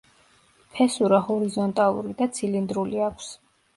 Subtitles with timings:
[0.77, 3.29] ფესურა ჰორიზონტალური და ცილინდრული აქვს.